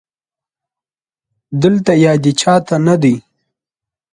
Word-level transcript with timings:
دلته 1.61 1.91
يادې 2.05 2.31
چا 2.41 2.53
ته 2.67 2.75
نه 2.85 2.95
دي 3.01 3.15